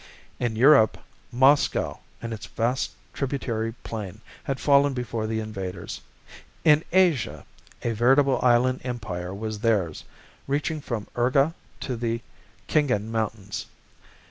[0.39, 0.97] In Europe,
[1.31, 6.01] Moscow and its vast tributary plain had fallen before the invaders.
[6.65, 7.45] In Asia,
[7.83, 10.03] a veritable inland empire was theirs,
[10.47, 12.19] reaching from Urga to the
[12.67, 13.67] Khingan Mountains.